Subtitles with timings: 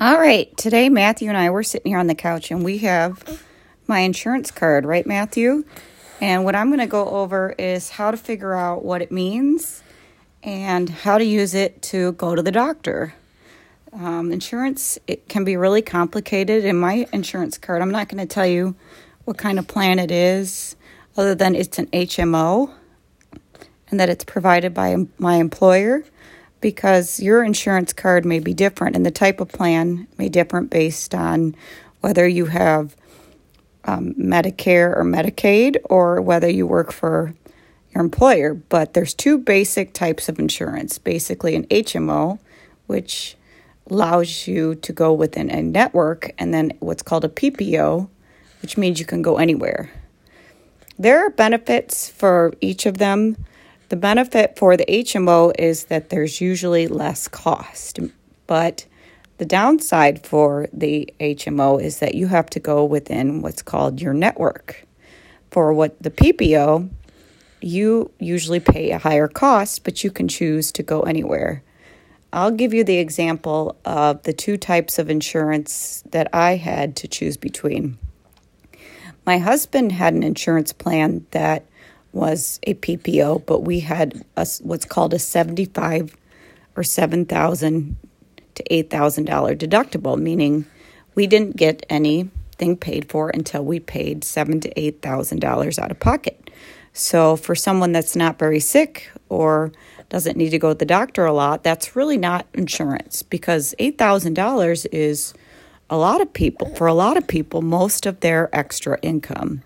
[0.00, 3.42] All right, today Matthew and I were sitting here on the couch and we have
[3.88, 5.64] my insurance card, right, Matthew?
[6.20, 9.82] And what I'm going to go over is how to figure out what it means
[10.44, 13.12] and how to use it to go to the doctor.
[13.92, 16.64] Um, insurance it can be really complicated.
[16.64, 18.76] In my insurance card, I'm not going to tell you
[19.24, 20.76] what kind of plan it is,
[21.16, 22.72] other than it's an HMO
[23.90, 26.04] and that it's provided by my employer
[26.60, 31.14] because your insurance card may be different and the type of plan may differ based
[31.14, 31.54] on
[32.00, 32.96] whether you have
[33.84, 37.34] um, Medicare or Medicaid or whether you work for
[37.94, 38.54] your employer.
[38.54, 42.38] But there's two basic types of insurance basically, an HMO,
[42.86, 43.36] which
[43.90, 48.08] allows you to go within a network, and then what's called a PPO,
[48.62, 49.90] which means you can go anywhere.
[50.98, 53.36] There are benefits for each of them.
[53.88, 57.98] The benefit for the HMO is that there's usually less cost,
[58.46, 58.84] but
[59.38, 64.12] the downside for the HMO is that you have to go within what's called your
[64.12, 64.84] network.
[65.50, 66.90] For what the PPO,
[67.62, 71.62] you usually pay a higher cost, but you can choose to go anywhere.
[72.30, 77.08] I'll give you the example of the two types of insurance that I had to
[77.08, 77.96] choose between.
[79.24, 81.64] My husband had an insurance plan that
[82.12, 86.16] was a PPO, but we had a, what's called a 75
[86.76, 87.96] or 7,000
[88.54, 90.66] to $8,000 deductible, meaning
[91.14, 96.50] we didn't get anything paid for until we paid seven to $8,000 out of pocket.
[96.92, 99.72] So for someone that's not very sick or
[100.08, 104.86] doesn't need to go to the doctor a lot, that's really not insurance because $8,000
[104.90, 105.34] is
[105.90, 109.62] a lot of people, for a lot of people, most of their extra income.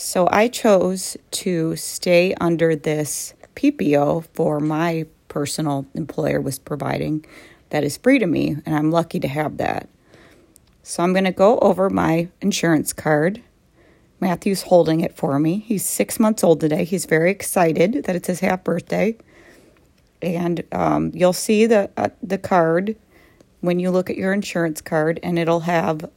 [0.00, 7.26] So I chose to stay under this PPO for my personal employer was providing
[7.70, 9.88] that is free to me, and I'm lucky to have that.
[10.84, 13.42] So I'm going to go over my insurance card.
[14.20, 15.64] Matthew's holding it for me.
[15.66, 16.84] He's six months old today.
[16.84, 19.16] He's very excited that it's his half birthday.
[20.22, 22.94] And um, you'll see the uh, the card
[23.62, 26.08] when you look at your insurance card, and it'll have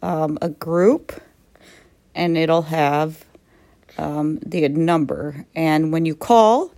[0.00, 1.20] um, a group,
[2.14, 3.25] and it'll have
[3.98, 5.46] um, the number.
[5.54, 6.72] And when you call,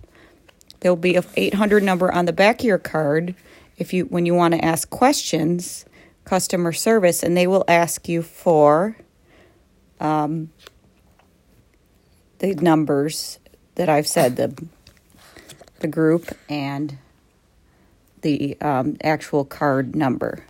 [0.79, 3.35] there'll be a 800 number on the back of your card
[3.77, 5.85] if you when you want to ask questions,
[6.25, 8.97] customer service, and they will ask you for
[9.99, 10.49] um,
[12.39, 13.39] the numbers
[13.75, 14.67] that I've said the
[15.79, 16.97] the group and
[18.21, 20.43] the um, actual card number.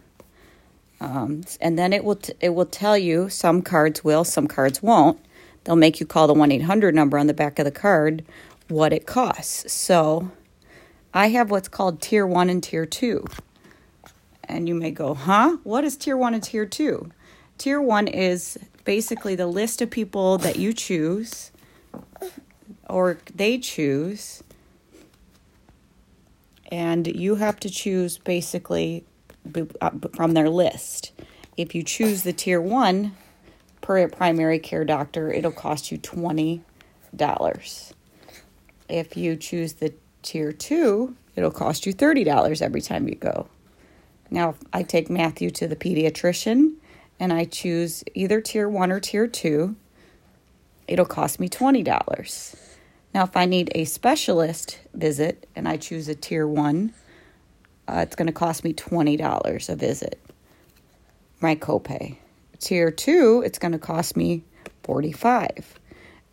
[1.02, 4.84] Um, and then it will t- it will tell you some cards will, some cards
[4.84, 5.20] won't.
[5.64, 8.24] They'll make you call the 1 800 number on the back of the card
[8.70, 9.72] what it costs.
[9.72, 10.32] So
[11.14, 13.26] I have what's called tier one and tier two.
[14.44, 15.58] And you may go, huh?
[15.64, 17.12] What is tier one and tier two?
[17.58, 21.52] Tier one is basically the list of people that you choose
[22.88, 24.44] or they choose.
[26.72, 29.04] And you have to choose basically
[29.82, 31.12] uh, from their list.
[31.58, 33.16] If you choose the tier one,
[33.90, 36.62] per primary care doctor, it'll cost you $20.
[38.88, 43.48] If you choose the tier two, it'll cost you $30 every time you go.
[44.30, 46.76] Now, I take Matthew to the pediatrician
[47.20, 49.76] and I choose either tier one or tier two,
[50.88, 52.56] it'll cost me $20.
[53.16, 56.94] Now, if I need a specialist visit and I choose a tier one,
[57.88, 60.20] uh, it's going to cost me $20 a visit,
[61.42, 62.18] my copay.
[62.60, 64.44] Tier 2, it's going to cost me
[64.84, 65.80] 45.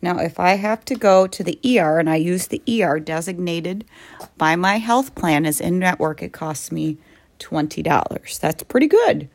[0.03, 3.85] Now, if I have to go to the ER and I use the ER designated
[4.37, 6.99] by my health plan as in network, it costs me
[7.39, 8.41] $20.
[8.41, 9.29] That's pretty good.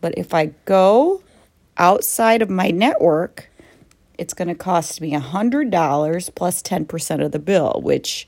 [0.00, 1.22] But if I go
[1.76, 3.48] outside of my network,
[4.18, 8.26] it's going to cost me $100 plus 10% of the bill, which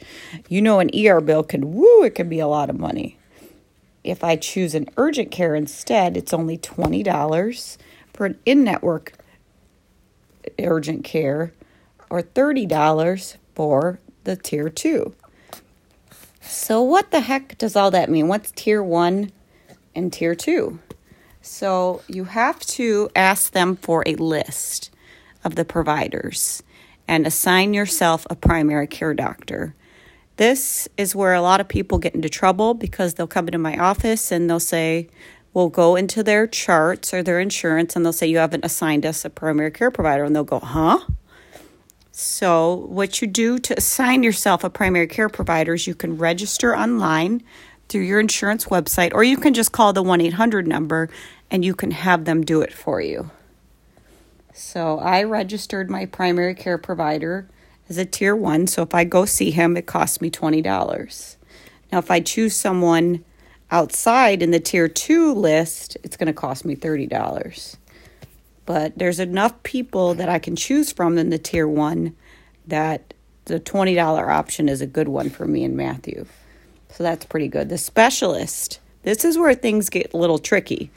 [0.48, 3.19] you know an ER bill can, woo, it can be a lot of money.
[4.03, 7.78] If I choose an urgent care instead, it's only $20
[8.14, 9.12] for an in network
[10.58, 11.52] urgent care
[12.08, 15.14] or $30 for the tier two.
[16.40, 18.28] So, what the heck does all that mean?
[18.28, 19.32] What's tier one
[19.94, 20.78] and tier two?
[21.43, 24.90] So, you have to ask them for a list
[25.43, 26.62] of the providers
[27.08, 29.75] and assign yourself a primary care doctor.
[30.37, 33.78] This is where a lot of people get into trouble because they'll come into my
[33.78, 35.08] office and they'll say,
[35.54, 39.24] will go into their charts or their insurance and they'll say, You haven't assigned us
[39.24, 40.24] a primary care provider.
[40.24, 40.98] And they'll go, Huh?
[42.10, 46.76] So, what you do to assign yourself a primary care provider is you can register
[46.76, 47.42] online
[47.88, 51.08] through your insurance website, or you can just call the 1 800 number
[51.50, 53.30] and you can have them do it for you.
[54.52, 57.48] So I registered my primary care provider
[57.88, 58.66] as a tier one.
[58.66, 61.36] So if I go see him, it costs me $20.
[61.92, 63.24] Now, if I choose someone
[63.75, 67.76] outside in the tier two list, it's going to cost me $30.
[68.67, 72.15] But there's enough people that I can choose from in the tier one
[72.69, 73.12] that
[73.47, 73.99] the $20
[74.29, 76.25] option is a good one for me and Matthew.
[76.91, 77.69] So that's pretty good.
[77.69, 80.93] The specialist, this is where things get a little tricky.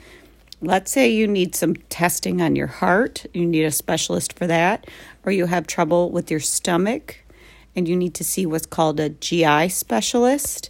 [0.61, 4.85] Let's say you need some testing on your heart, you need a specialist for that,
[5.25, 7.23] or you have trouble with your stomach
[7.75, 10.69] and you need to see what's called a GI specialist.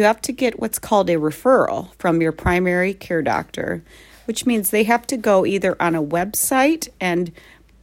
[0.00, 3.84] You have to get what's called a referral from your primary care doctor,
[4.24, 7.30] which means they have to go either on a website and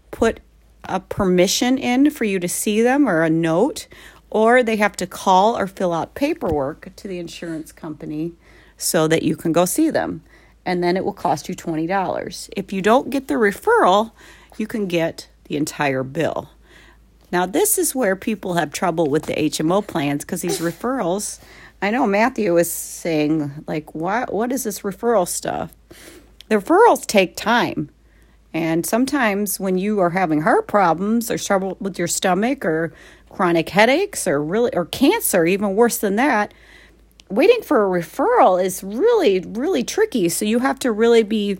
[0.09, 0.39] put
[0.85, 3.87] a permission in for you to see them or a note,
[4.31, 8.33] or they have to call or fill out paperwork to the insurance company
[8.77, 10.23] so that you can go see them.
[10.65, 12.49] And then it will cost you $20.
[12.57, 14.11] If you don't get the referral,
[14.57, 16.49] you can get the entire bill.
[17.31, 21.39] Now, this is where people have trouble with the HMO plans because these referrals.
[21.81, 25.73] I know Matthew was saying, like, what, what is this referral stuff?
[26.49, 27.89] The referrals take time.
[28.53, 32.93] And sometimes when you are having heart problems or trouble with your stomach or
[33.29, 36.53] chronic headaches or really or cancer, even worse than that,
[37.29, 40.29] waiting for a referral is really really tricky.
[40.29, 41.59] So you have to really be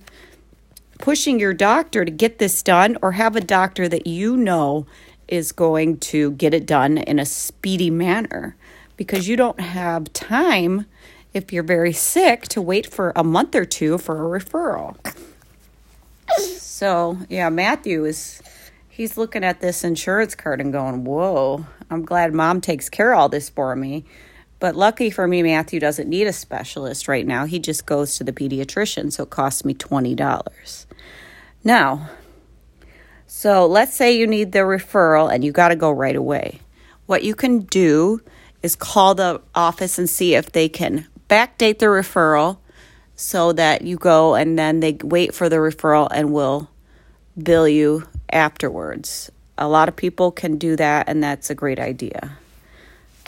[0.98, 4.88] pushing your doctor to get this done or have a doctor that you know
[5.28, 8.56] is going to get it done in a speedy manner
[8.98, 10.86] because you don't have time
[11.34, 14.98] if you're very sick to wait for a month or two for a referral.
[16.40, 18.42] So, yeah, Matthew is
[18.90, 23.20] he's looking at this insurance card and going, "Whoa, I'm glad mom takes care of
[23.20, 24.04] all this for me."
[24.60, 27.46] But lucky for me, Matthew doesn't need a specialist right now.
[27.46, 30.88] He just goes to the pediatrician, so it costs me $20.
[31.64, 32.10] Now,
[33.28, 36.60] so let's say you need the referral and you got to go right away.
[37.06, 38.22] What you can do
[38.64, 42.58] is call the office and see if they can backdate the referral
[43.16, 46.70] so that you go and then they wait for the referral and will
[47.42, 49.32] bill you afterwards.
[49.58, 52.38] A lot of people can do that, and that's a great idea.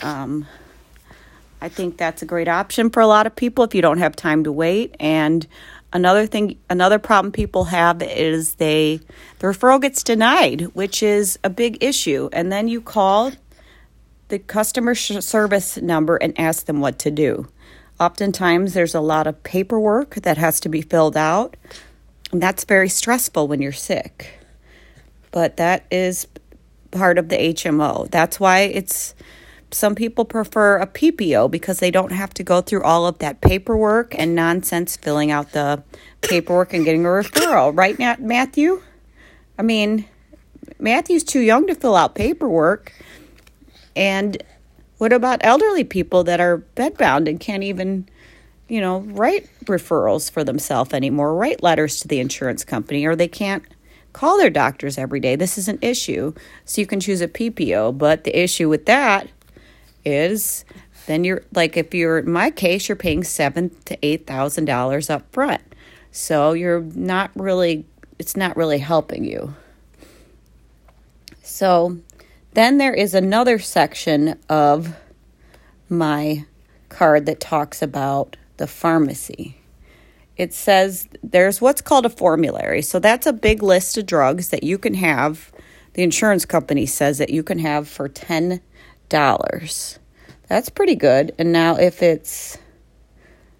[0.02, 0.46] Um,
[1.60, 4.16] I think that's a great option for a lot of people if you don't have
[4.16, 4.94] time to wait.
[5.00, 5.46] And
[5.92, 9.00] another thing, another problem people have is they
[9.40, 12.30] the referral gets denied, which is a big issue.
[12.32, 13.32] And then you call
[14.30, 17.48] the customer service number and ask them what to do.
[18.00, 21.56] Oftentimes, there's a lot of paperwork that has to be filled out,
[22.32, 24.38] and that's very stressful when you're sick.
[25.32, 26.26] But that is
[26.90, 28.10] part of the HMO.
[28.10, 29.14] That's why it's
[29.70, 33.40] some people prefer a PPO because they don't have to go through all of that
[33.40, 35.82] paperwork and nonsense filling out the
[36.22, 37.76] paperwork and getting a referral.
[37.76, 38.82] Right, now, Matthew?
[39.58, 40.06] I mean,
[40.78, 42.92] Matthew's too young to fill out paperwork.
[43.96, 44.42] And
[44.98, 48.08] what about elderly people that are bedbound and can't even,
[48.68, 53.28] you know, write referrals for themselves anymore, write letters to the insurance company, or they
[53.28, 53.64] can't
[54.12, 55.36] call their doctors every day?
[55.36, 56.34] This is an issue.
[56.64, 57.96] So you can choose a PPO.
[57.96, 59.28] But the issue with that
[60.04, 60.64] is
[61.06, 65.10] then you're like if you're in my case, you're paying seven to eight thousand dollars
[65.10, 65.62] up front.
[66.12, 67.84] So you're not really
[68.18, 69.54] it's not really helping you.
[71.42, 71.98] So
[72.52, 74.96] then there is another section of
[75.88, 76.44] my
[76.88, 79.56] card that talks about the pharmacy.
[80.36, 82.82] It says there's what's called a formulary.
[82.82, 85.52] So that's a big list of drugs that you can have.
[85.94, 88.60] The insurance company says that you can have for $10.
[90.48, 91.32] That's pretty good.
[91.38, 92.58] And now if it's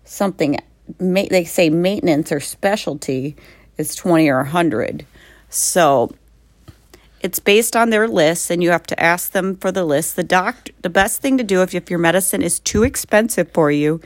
[0.04, 0.58] something
[0.98, 3.36] they say maintenance or specialty
[3.76, 5.06] is 20 or 100.
[5.48, 6.12] So
[7.20, 10.16] it's based on their list, and you have to ask them for the list.
[10.16, 13.70] The doctor, the best thing to do if, if your medicine is too expensive for
[13.70, 14.00] you,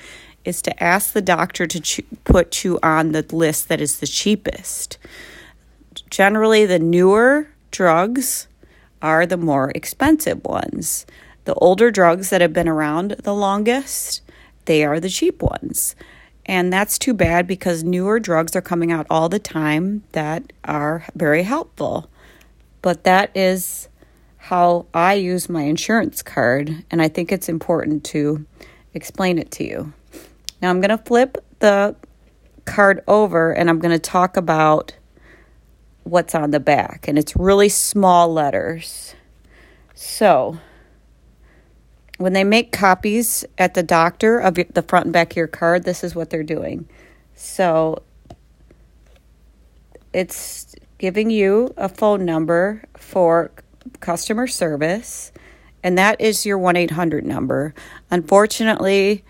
[0.45, 4.99] is to ask the doctor to put you on the list that is the cheapest.
[6.11, 8.49] Generally, the newer drugs
[9.01, 11.07] are the more expensive ones.
[11.45, 14.23] The older drugs that have been around the longest,
[14.65, 15.95] they are the cheap ones.
[16.47, 21.07] And that's too bad because newer drugs are coming out all the time that are
[21.15, 22.11] very helpful.
[22.85, 23.89] But that is
[24.37, 28.45] how I use my insurance card, and I think it's important to
[28.93, 29.95] explain it to you.
[30.61, 31.97] Now, I'm going to flip the
[32.67, 34.95] card over and I'm going to talk about
[36.03, 39.15] what's on the back, and it's really small letters.
[39.95, 40.59] So,
[42.19, 45.85] when they make copies at the doctor of the front and back of your card,
[45.85, 46.87] this is what they're doing.
[47.35, 48.03] So
[50.13, 50.75] it's
[51.05, 53.51] giving you a phone number for
[54.01, 55.33] customer service,
[55.83, 57.75] and that is your 1 800 number.
[58.11, 59.23] Unfortunately,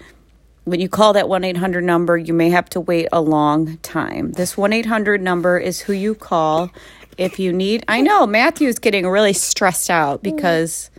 [0.62, 4.30] when you call that 1 800 number, you may have to wait a long time.
[4.34, 6.70] This 1 800 number is who you call
[7.18, 7.82] if you need.
[7.88, 10.22] I know Matthew's getting really stressed out mm.
[10.22, 10.92] because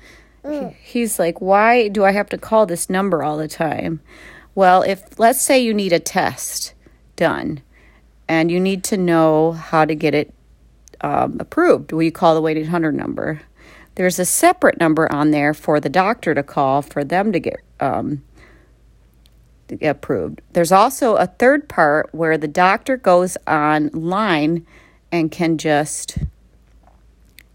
[0.44, 0.76] mm.
[0.76, 4.02] he's like, why do I have to call this number all the time?
[4.56, 6.74] Well, if let's say you need a test
[7.16, 7.62] done
[8.28, 10.35] and you need to know how to get it
[11.06, 13.42] um, approved, will you call the 1 800 number?
[13.94, 17.62] There's a separate number on there for the doctor to call for them to get
[17.80, 18.24] um,
[19.68, 20.42] to get approved.
[20.54, 24.66] There's also a third part where the doctor goes online
[25.12, 26.18] and can just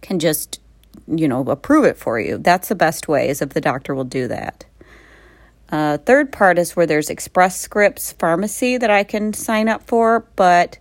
[0.00, 0.60] can just
[1.08, 2.38] you know approve it for you.
[2.38, 4.64] That's the best way is if the doctor will do that.
[5.70, 10.26] Uh, third part is where there's Express Scripts Pharmacy that I can sign up for,
[10.36, 10.78] but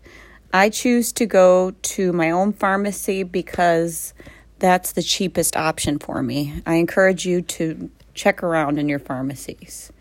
[0.52, 4.14] I choose to go to my own pharmacy because
[4.58, 6.62] that's the cheapest option for me.
[6.66, 9.92] I encourage you to check around in your pharmacies.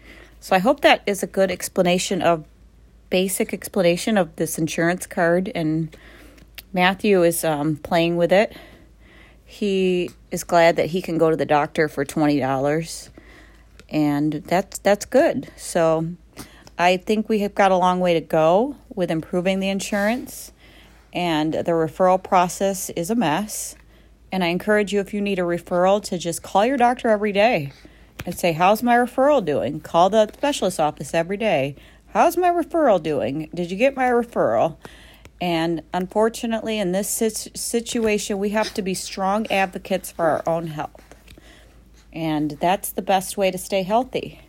[0.40, 2.45] So I hope that is a good explanation of
[3.11, 5.97] basic explanation of this insurance card and
[6.73, 8.55] Matthew is um, playing with it.
[9.45, 13.09] He is glad that he can go to the doctor for twenty dollars,
[13.88, 15.50] and that's that's good.
[15.57, 16.09] So
[16.80, 20.52] I think we have got a long way to go with improving the insurance,
[21.12, 23.75] and the referral process is a mess.
[24.30, 27.32] And I encourage you, if you need a referral, to just call your doctor every
[27.32, 27.73] day
[28.25, 29.80] and say, How's my referral doing?
[29.80, 31.75] Call the specialist office every day.
[32.12, 33.50] How's my referral doing?
[33.52, 34.76] Did you get my referral?
[35.40, 41.16] And unfortunately, in this situation, we have to be strong advocates for our own health.
[42.12, 44.42] And that's the best way to stay healthy.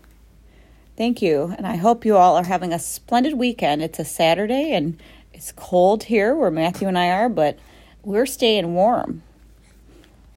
[1.00, 1.56] Thank you.
[1.58, 3.82] And I hope you all are having a splendid weekend.
[3.82, 5.02] It's a Saturday and
[5.34, 7.58] it's cold here where Matthew and I are, but
[8.04, 9.24] we're staying warm.